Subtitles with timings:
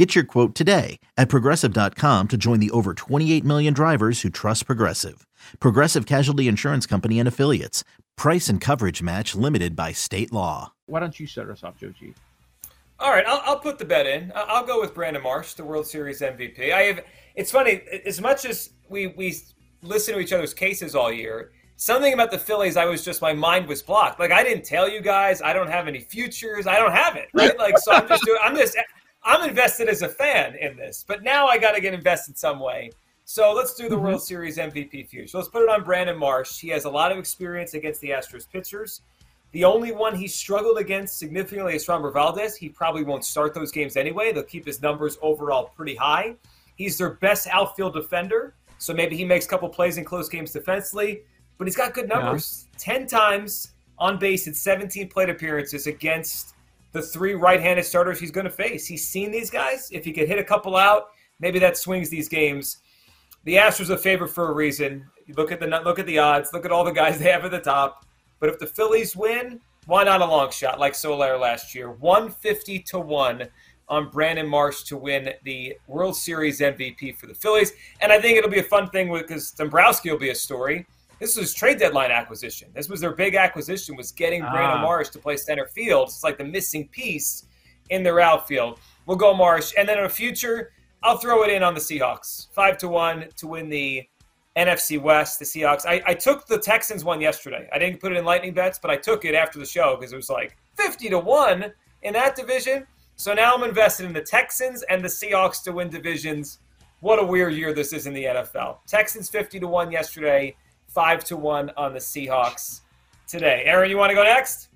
[0.00, 4.64] Get your quote today at progressive.com to join the over 28 million drivers who trust
[4.64, 5.26] Progressive.
[5.58, 7.84] Progressive Casualty Insurance Company and Affiliates.
[8.16, 10.72] Price and coverage match limited by state law.
[10.86, 12.14] Why don't you start us off, Joe G?
[12.98, 14.32] All right, I'll, I'll put the bet in.
[14.34, 16.72] I'll go with Brandon Marsh, the World Series MVP.
[16.72, 17.04] I have.
[17.34, 19.36] It's funny as much as we we
[19.82, 21.52] listen to each other's cases all year.
[21.76, 24.18] Something about the Phillies, I was just my mind was blocked.
[24.18, 26.66] Like I didn't tell you guys, I don't have any futures.
[26.66, 27.58] I don't have it, right?
[27.58, 28.38] Like so, I'm just doing.
[28.42, 28.78] I'm just.
[29.22, 32.58] I'm invested as a fan in this, but now I got to get invested some
[32.58, 32.90] way.
[33.24, 34.06] So let's do the mm-hmm.
[34.06, 35.38] World Series MVP future.
[35.38, 36.58] Let's put it on Brandon Marsh.
[36.58, 39.02] He has a lot of experience against the Astros pitchers.
[39.52, 42.56] The only one he struggled against significantly is Framber Valdez.
[42.56, 44.32] He probably won't start those games anyway.
[44.32, 46.36] They'll keep his numbers overall pretty high.
[46.76, 50.52] He's their best outfield defender, so maybe he makes a couple plays in close games
[50.52, 51.22] defensively.
[51.58, 52.66] But he's got good numbers.
[52.72, 52.78] Yeah.
[52.78, 56.54] Ten times on base in 17 plate appearances against
[56.92, 58.86] the three right-handed starters he's going to face.
[58.86, 59.88] He's seen these guys.
[59.92, 62.80] If he could hit a couple out, maybe that swings these games
[63.44, 65.06] the Astros are a favorite for a reason.
[65.26, 67.44] You look at the look at the odds, look at all the guys they have
[67.44, 68.04] at the top.
[68.38, 71.90] But if the Phillies win, why not a long shot like Soler last year?
[71.90, 73.48] 150 to 1
[73.88, 77.72] on Brandon Marsh to win the World Series MVP for the Phillies.
[78.00, 80.86] And I think it'll be a fun thing because Dombrowski will be a story.
[81.20, 82.70] This was trade deadline acquisition.
[82.74, 84.50] This was their big acquisition was getting ah.
[84.50, 86.08] Brandon Marsh to play center field.
[86.08, 87.46] It's like the missing piece
[87.90, 88.80] in their outfield.
[89.06, 89.72] We'll go Marsh.
[89.76, 92.48] And then in the future, I'll throw it in on the Seahawks.
[92.52, 94.08] Five to one to win the
[94.56, 95.38] NFC West.
[95.38, 95.86] The Seahawks.
[95.86, 97.68] I, I took the Texans one yesterday.
[97.72, 100.12] I didn't put it in lightning bets, but I took it after the show because
[100.12, 102.86] it was like fifty to one in that division.
[103.20, 106.60] So now I'm invested in the Texans and the Seahawks to win divisions.
[107.00, 108.78] What a weird year this is in the NFL.
[108.86, 110.56] Texans 50 to 1 yesterday,
[110.90, 112.80] 5 to 1 on the Seahawks
[113.26, 113.62] today.
[113.64, 114.68] Aaron, you want to go next?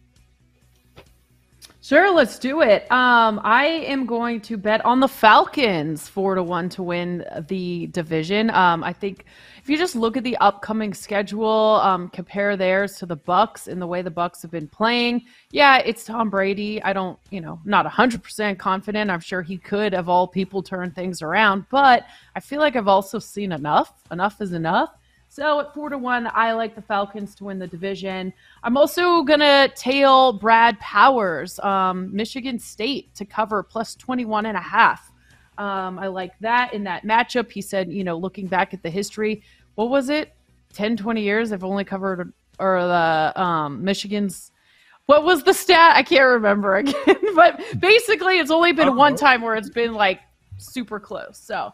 [1.84, 2.90] Sure, let's do it.
[2.90, 7.88] Um, I am going to bet on the Falcons four to one to win the
[7.88, 8.48] division.
[8.48, 9.26] Um, I think
[9.60, 13.82] if you just look at the upcoming schedule, um, compare theirs to the Bucs and
[13.82, 15.26] the way the Bucs have been playing.
[15.50, 16.82] Yeah, it's Tom Brady.
[16.82, 19.10] I don't, you know, not hundred percent confident.
[19.10, 21.66] I'm sure he could, of all people, turn things around.
[21.70, 23.92] But I feel like I've also seen enough.
[24.10, 24.94] Enough is enough.
[25.34, 28.32] So at four to one, I like the Falcons to win the division.
[28.62, 34.60] I'm also gonna tail Brad Powers, um, Michigan State to cover plus 21 and a
[34.60, 35.10] half.
[35.58, 37.50] Um, I like that in that matchup.
[37.50, 39.42] He said, you know, looking back at the history,
[39.74, 40.36] what was it?
[40.72, 41.50] 10, 20 years.
[41.50, 44.52] I've only covered or the um, Michigan's.
[45.06, 45.96] What was the stat?
[45.96, 47.34] I can't remember again.
[47.34, 50.20] but basically, it's only been one time where it's been like
[50.58, 51.38] super close.
[51.42, 51.72] So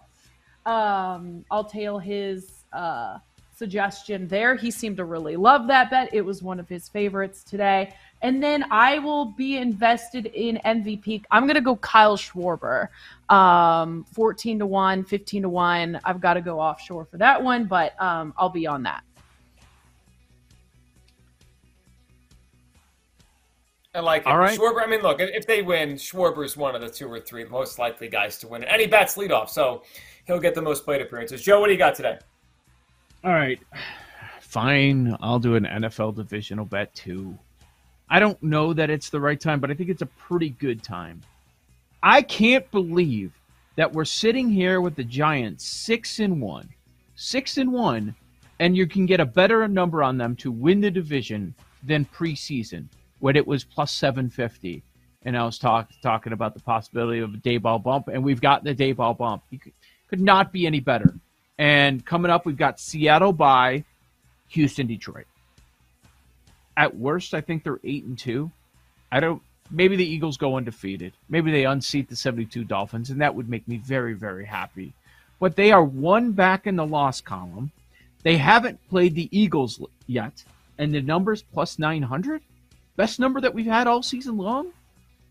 [0.65, 2.65] um, I'll tail his.
[2.73, 3.19] Uh,
[3.61, 4.55] suggestion there.
[4.55, 6.09] He seemed to really love that bet.
[6.15, 7.95] It was one of his favorites today.
[8.23, 11.25] And then I will be invested in MVP.
[11.31, 12.89] I'm going to go Kyle Schwarber.
[13.29, 16.01] Um, 14 to 1, 15 to 1.
[16.05, 19.05] I've got to go offshore for that one, but um, I'll be on that.
[23.95, 24.29] I like it.
[24.29, 24.59] All right.
[24.59, 27.45] Schwarber, I mean, look, if they win, Schwarber is one of the two or three
[27.45, 28.71] most likely guys to win it.
[28.71, 29.83] And he bats leadoff, so
[30.27, 31.43] he'll get the most plate appearances.
[31.43, 32.17] Joe, what do you got today?
[33.23, 33.61] All right.
[34.41, 35.17] Fine.
[35.21, 37.39] I'll do an NFL divisional bet too.
[38.09, 40.83] I don't know that it's the right time, but I think it's a pretty good
[40.83, 41.21] time.
[42.03, 43.33] I can't believe
[43.77, 46.69] that we're sitting here with the Giants six and one,
[47.15, 48.15] six and one,
[48.59, 52.87] and you can get a better number on them to win the division than preseason
[53.19, 54.83] when it was plus seven fifty.
[55.23, 58.65] And I was talk, talking about the possibility of a Daboll bump, and we've got
[58.65, 59.43] the Daboll bump.
[59.51, 59.75] You could,
[60.09, 61.15] could not be any better.
[61.61, 63.85] And coming up, we've got Seattle by
[64.49, 65.27] Houston, Detroit.
[66.75, 68.51] At worst, I think they're eight and two.
[69.13, 69.43] I don't.
[69.71, 71.13] Maybe the Eagles go undefeated.
[71.29, 74.95] Maybe they unseat the 72 Dolphins, and that would make me very, very happy.
[75.39, 77.71] But they are one back in the loss column.
[78.23, 80.43] They haven't played the Eagles yet,
[80.79, 82.41] and the number's plus 900.
[82.97, 84.73] Best number that we've had all season long.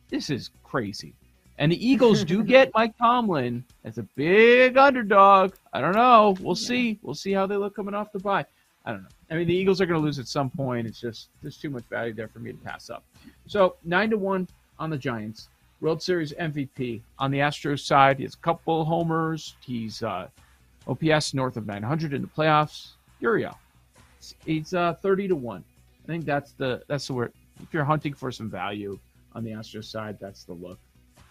[0.10, 1.16] This is crazy.
[1.60, 5.54] And the Eagles do get Mike Tomlin as a big underdog.
[5.74, 6.36] I don't know.
[6.40, 6.68] We'll yeah.
[6.68, 7.00] see.
[7.04, 8.46] We'll see how they look coming off the bye.
[8.86, 9.10] I don't know.
[9.30, 10.88] I mean, the Eagles are going to lose at some point.
[10.88, 13.04] It's just there's too much value there for me to pass up.
[13.46, 14.48] So nine to one
[14.80, 15.50] on the Giants.
[15.82, 18.20] World Series MVP on the Astros side.
[18.20, 19.56] He's a couple homers.
[19.62, 20.28] He's uh,
[20.88, 22.94] OPS north of 900 in the playoffs.
[23.22, 23.56] Gurriel.
[24.46, 25.64] He's uh, 30 to one
[26.10, 27.34] I think that's the that's the word.
[27.62, 28.98] If you're hunting for some value
[29.34, 30.80] on the Astros side, that's the look.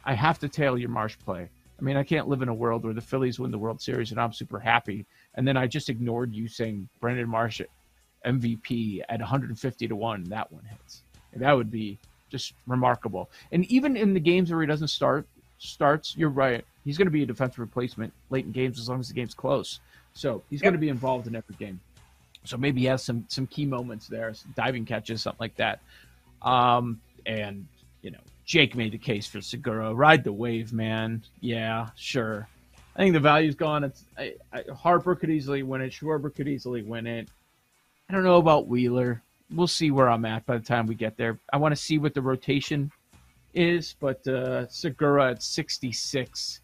[0.09, 1.51] I have to tail your Marsh play.
[1.79, 4.11] I mean, I can't live in a world where the Phillies win the World Series
[4.11, 7.61] and I'm super happy, and then I just ignored you saying Brandon Marsh
[8.25, 10.25] MVP at 150 to one.
[10.25, 11.03] That one hits.
[11.37, 11.99] That would be
[12.31, 13.29] just remarkable.
[13.53, 15.29] And even in the games where he doesn't start,
[15.59, 16.65] starts, you're right.
[16.87, 19.35] He's going to be a defensive replacement late in games as long as the game's
[19.35, 19.79] close.
[20.15, 20.65] So he's yep.
[20.65, 21.81] going to be involved in every game.
[22.45, 25.81] So maybe he has some some key moments there, diving catches, something like that.
[26.41, 27.67] Um, and
[28.01, 29.95] you know, Jake made the case for Segura.
[29.95, 31.23] Ride the wave, man.
[31.41, 32.49] Yeah, sure.
[32.97, 33.85] I think the value's gone.
[33.85, 35.93] It's I, I, Harper could easily win it.
[35.93, 37.29] Schwarber could easily win it.
[38.09, 39.23] I don't know about Wheeler.
[39.55, 41.39] We'll see where I'm at by the time we get there.
[41.53, 42.91] I want to see what the rotation
[43.53, 46.61] is, but uh, Segura at 66.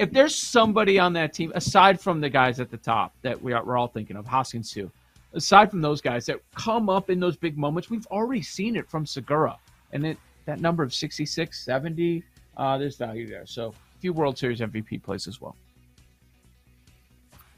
[0.00, 3.52] If there's somebody on that team aside from the guys at the top that we
[3.52, 4.90] are, we're all thinking of, Hoskins too,
[5.34, 8.90] aside from those guys that come up in those big moments, we've already seen it
[8.90, 9.56] from Segura,
[9.92, 12.24] and it, that number of 66, 70,
[12.56, 13.44] uh, there's value there.
[13.46, 15.56] So a few World Series MVP plays as well.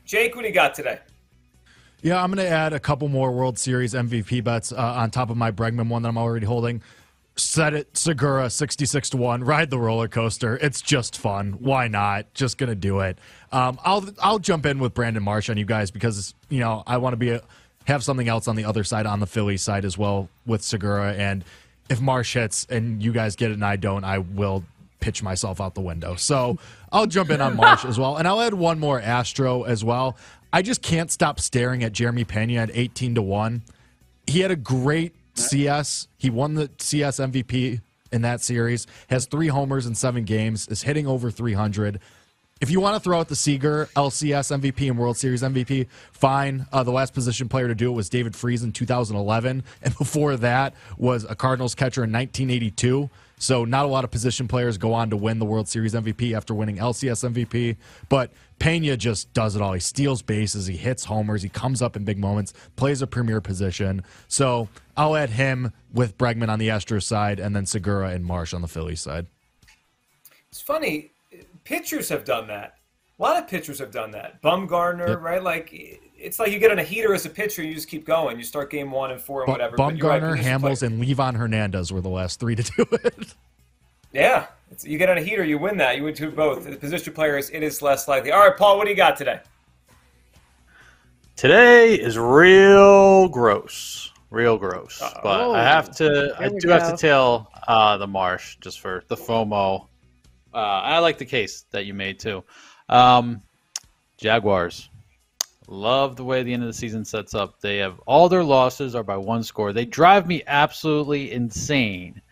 [0.05, 0.99] Jake, what do you got today?
[2.01, 5.31] Yeah, I'm going to add a couple more World Series MVP bets uh, on top
[5.31, 6.83] of my Bregman one that I'm already holding.
[7.37, 9.45] Set it Segura 66 to 1.
[9.45, 10.57] Ride the roller coaster.
[10.57, 11.53] It's just fun.
[11.61, 12.33] Why not?
[12.35, 13.19] Just going to do it.
[13.53, 16.97] Um, I'll I'll jump in with Brandon Marsh on you guys because you know, I
[16.97, 17.43] want to be a,
[17.87, 21.13] have something else on the other side on the Philly side as well with Segura
[21.15, 21.45] and
[21.89, 24.65] if Marsh hits and you guys get it and I don't, I will
[25.01, 26.17] pitch myself out the window.
[26.17, 26.59] So
[26.91, 28.17] I'll jump in on Marsh as well.
[28.17, 30.17] And I'll add one more Astro as well.
[30.53, 33.63] I just can't stop staring at Jeremy Pena at 18 to 1.
[34.27, 36.09] He had a great CS.
[36.17, 37.81] He won the CS MVP
[38.11, 42.01] in that series, has three homers in seven games, is hitting over 300.
[42.61, 46.67] If you want to throw out the Seager LCS MVP and World Series MVP, fine.
[46.73, 50.37] Uh, the last position player to do it was David Freese in 2011, and before
[50.37, 53.09] that was a Cardinals catcher in 1982.
[53.41, 56.37] So not a lot of position players go on to win the World Series MVP
[56.37, 57.77] after winning LCS MVP.
[58.09, 59.73] But Pena just does it all.
[59.75, 63.41] He steals bases, he hits homers, he comes up in big moments, plays a premier
[63.41, 64.03] position.
[64.27, 68.53] So I'll add him with Bregman on the Astros side, and then Segura and Marsh
[68.53, 69.29] on the Phillies side.
[70.51, 71.13] It's funny,
[71.69, 72.79] pitchers have done that.
[73.19, 74.41] A lot of pitchers have done that.
[74.43, 75.21] Bumgarner, yep.
[75.21, 75.43] right?
[75.43, 75.69] Like
[76.17, 78.39] it's like you get on a heater as a pitcher, you just keep going.
[78.39, 79.77] You start game one and four and whatever.
[79.77, 83.35] Bumgarner, right, Hamels, and Livan Hernandez were the last three to do it.
[84.13, 84.47] Yeah,
[84.83, 85.99] you get on a heater, you win that.
[85.99, 86.65] You win two both.
[86.65, 88.33] The position players, it is less likely.
[88.33, 89.41] All right, Paul, what do you got today?
[91.37, 95.03] Today is real gross, real gross.
[95.03, 95.21] Uh-oh.
[95.23, 96.73] But I have to, I do go.
[96.73, 99.87] have to tell uh, the Marsh just for the FOMO.
[100.53, 102.45] Uh, I like the case that you made too.
[102.89, 103.43] Um,
[104.17, 104.89] Jaguars
[105.71, 107.61] Love the way the end of the season sets up.
[107.61, 109.75] They have all their losses are by one score.
[109.75, 112.23] They drive me absolutely insane.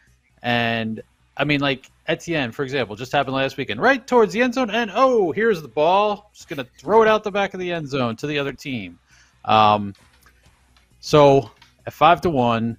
[0.42, 1.02] And
[1.36, 4.70] I mean, like Etienne, for example, just happened last weekend, right towards the end zone,
[4.70, 6.30] and oh, here's the ball.
[6.32, 8.98] Just gonna throw it out the back of the end zone to the other team.
[9.44, 9.92] Um,
[11.00, 11.50] so
[11.86, 12.78] at five to one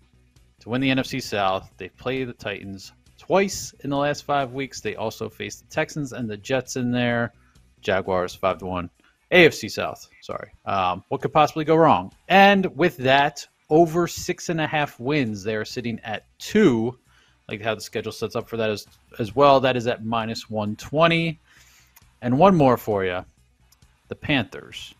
[0.62, 4.82] to win the NFC South, they play the Titans twice in the last five weeks.
[4.82, 7.34] They also faced the Texans and the Jets in there.
[7.82, 8.90] Jaguars five to one.
[9.32, 10.08] AFC South.
[10.22, 10.52] Sorry.
[10.66, 12.14] Um, what could possibly go wrong?
[12.28, 15.44] And with that, over six and a half wins.
[15.44, 16.98] They are sitting at two.
[17.50, 18.88] Like how the schedule sets up for that as
[19.20, 19.60] as well.
[19.62, 21.40] That is at minus one twenty.
[22.22, 23.24] And one more for you.
[24.08, 24.94] The Panthers.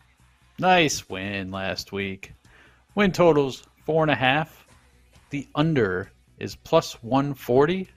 [0.58, 2.32] Nice win last week.
[2.94, 4.66] Win totals four and a half.
[5.30, 7.88] The under is plus one forty.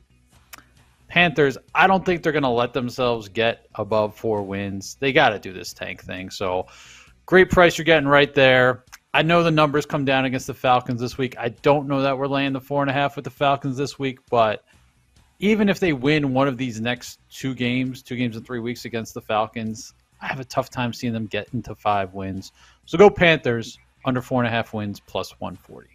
[1.12, 4.96] Panthers, I don't think they're going to let themselves get above four wins.
[5.02, 6.30] They got to do this tank thing.
[6.30, 6.68] So,
[7.26, 8.86] great price you're getting right there.
[9.14, 11.36] I know the numbers come down against the Falcons this week.
[11.38, 14.00] I don't know that we're laying the four and a half with the Falcons this
[14.00, 14.64] week, but
[15.40, 18.86] even if they win one of these next two games, two games in three weeks
[18.86, 22.54] against the Falcons, I have a tough time seeing them get into five wins.
[22.86, 25.90] So go Panthers under four and a half wins plus 140.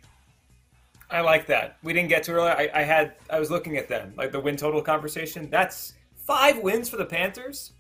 [1.11, 1.79] I like that.
[1.83, 2.53] We didn't get to earlier.
[2.53, 5.49] I, I had I was looking at them like the win total conversation.
[5.51, 7.73] That's five wins for the Panthers.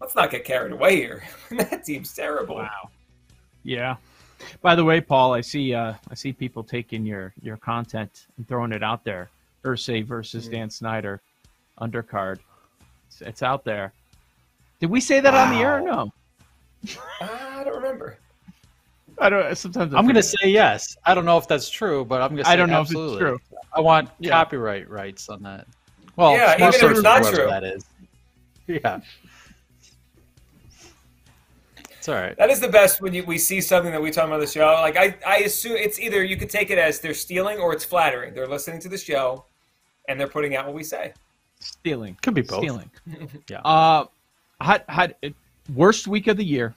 [0.00, 1.22] Let's not get carried away here.
[1.50, 2.56] that team's terrible.
[2.56, 2.90] Wow.
[3.64, 3.96] Yeah.
[4.60, 8.46] By the way, Paul, I see uh, I see people taking your your content and
[8.46, 9.30] throwing it out there.
[9.64, 10.54] Irsay versus mm-hmm.
[10.54, 11.20] Dan Snyder
[11.80, 12.38] undercard.
[13.06, 13.92] It's, it's, out there.
[14.80, 15.44] Did we say that wow.
[15.44, 16.12] on the air or no?
[17.20, 18.18] I don't remember.
[19.18, 19.56] I don't.
[19.56, 20.96] Sometimes I am going to say yes.
[21.04, 23.24] I don't know if that's true, but I'm going to I don't know absolutely.
[23.24, 23.58] if it's true.
[23.74, 24.30] I want yeah.
[24.30, 25.66] copyright rights on that.
[26.16, 27.46] Well, yeah, even if it's not true.
[27.46, 27.84] That is.
[28.68, 29.00] Yeah.
[32.02, 32.36] It's all right.
[32.36, 34.66] That is the best when you, we see something that we talk about the show.
[34.66, 37.84] Like I, I assume it's either you could take it as they're stealing or it's
[37.84, 38.34] flattering.
[38.34, 39.44] They're listening to the show,
[40.08, 41.12] and they're putting out what we say.
[41.60, 42.16] Stealing.
[42.22, 42.58] Could be both.
[42.58, 42.90] Stealing.
[43.48, 43.60] Yeah.
[43.60, 44.06] Uh,
[44.60, 45.14] had had
[45.74, 46.74] worst week of the year,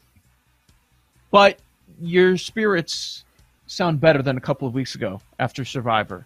[1.32, 1.60] but
[2.02, 3.24] your spirits
[3.68, 6.26] sound better than a couple of weeks ago after Survivor.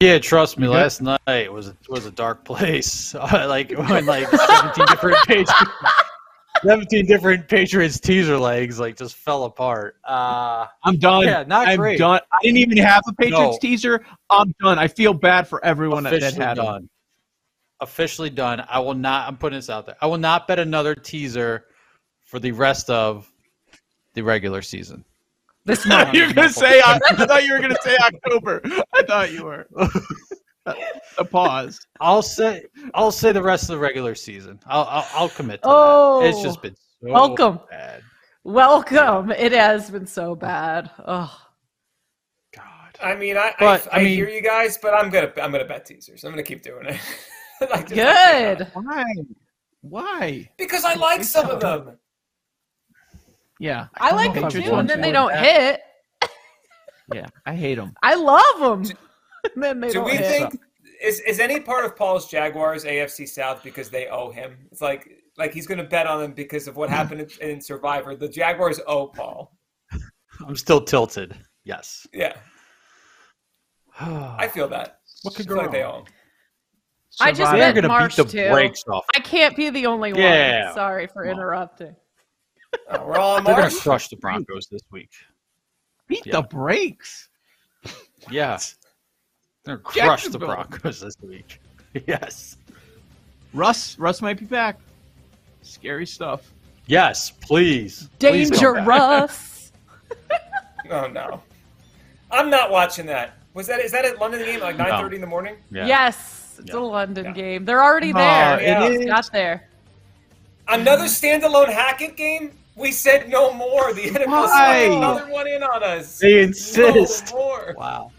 [0.00, 0.68] Yeah, trust me.
[0.68, 3.14] Last night was a, was a dark place.
[3.32, 5.52] like when like seventeen different Patriots,
[6.62, 9.96] seventeen different Patriots teaser legs like just fell apart.
[10.04, 11.24] Uh, I'm done.
[11.24, 11.98] Yeah, not I'm great.
[11.98, 12.20] done.
[12.30, 13.58] I didn't even have a Patriots No.
[13.58, 14.04] teaser.
[14.28, 14.78] I'm done.
[14.78, 16.64] I feel bad for everyone that, that officially had them.
[16.66, 16.88] done.
[17.80, 18.64] Officially done.
[18.68, 19.28] I will not.
[19.28, 19.96] I'm putting this out there.
[20.02, 21.64] I will not bet another teaser
[22.24, 23.30] for the rest of
[24.16, 25.04] the regular season.
[25.64, 26.06] This I month.
[26.08, 26.80] thought you were gonna say.
[26.84, 28.60] I thought you were gonna say October.
[28.92, 29.66] I thought you were.
[31.18, 31.86] a pause.
[32.00, 32.64] I'll say.
[32.94, 34.58] I'll say the rest of the regular season.
[34.66, 34.84] I'll.
[34.84, 36.20] I'll, I'll commit to Oh.
[36.22, 36.30] that.
[36.30, 37.60] It's just been so Welcome.
[37.70, 38.02] bad.
[38.42, 39.30] Welcome.
[39.32, 40.90] It has been so bad.
[41.06, 41.36] Oh,
[42.54, 42.64] God.
[43.02, 45.50] I mean, I, But, I, I I mean- hear you guys, but I'm gonna, I'm
[45.52, 46.24] gonna bet teasers.
[46.24, 47.00] I'm gonna keep doing it.
[47.70, 48.68] Like, just- good.
[48.74, 49.04] Why?
[49.80, 50.50] Why?
[50.58, 51.96] Because I like some of them.
[53.58, 55.80] Yeah, I don't like them too, and then they don't than hit.
[57.14, 57.94] Yeah, I hate them.
[58.02, 58.96] I love them.
[59.54, 60.50] and then they Do don't we hit.
[60.50, 60.60] think
[61.00, 64.56] is is any part of Paul's Jaguars AFC South because they owe him?
[64.72, 66.96] It's like like he's going to bet on them because of what hmm.
[66.96, 68.16] happened in, in Survivor.
[68.16, 69.56] The Jaguars owe Paul.
[70.46, 71.36] I'm still tilted.
[71.64, 72.06] Yes.
[72.12, 72.36] Yeah,
[73.98, 75.00] I feel that.
[75.22, 75.94] What could go feel like they wrong?
[75.94, 76.04] owe him.
[77.20, 77.58] I just Survivor.
[77.58, 78.50] They're gonna beat the too.
[78.52, 79.04] brakes off.
[79.14, 80.66] I can't be the only Yeah.
[80.66, 80.74] one.
[80.74, 81.96] Sorry for interrupting.
[82.88, 85.10] Oh, we're all They're gonna crush the Broncos this week.
[86.08, 86.40] Beat Yeah.
[86.40, 87.28] the brakes.
[88.30, 88.58] Yeah.
[89.64, 91.60] They're gonna crush the Broncos this week.
[92.06, 92.58] Yes.
[93.54, 93.98] Russ.
[93.98, 94.78] Russ might be back.
[95.62, 96.52] Scary stuff.
[96.86, 98.10] Yes, please.
[98.18, 98.86] Please come back.
[99.28, 99.72] Dangerous.
[100.90, 101.42] Oh no,
[102.30, 103.38] I'm not watching that.
[103.54, 105.56] Was that is that a London game like 9:30 in the morning?
[105.70, 105.86] Yeah.
[105.86, 106.78] Yes, it's Yeah.
[106.78, 107.32] a London Yeah.
[107.32, 107.64] game.
[107.64, 108.60] They're already Oh, there.
[108.60, 109.06] it It's is.
[109.06, 109.68] Got there.
[110.68, 112.52] Another standalone Hackett game?
[112.76, 113.92] We said no more.
[113.94, 114.86] The NFL Why?
[114.86, 116.18] snuck another one in on us.
[116.18, 117.32] They insist.
[117.32, 117.74] No more.
[117.76, 118.12] Wow.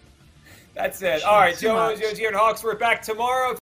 [0.73, 1.23] That's it.
[1.23, 1.99] All right, Too Joe, much.
[1.99, 2.63] Joe, Jared Hawks.
[2.63, 3.55] We're back tomorrow.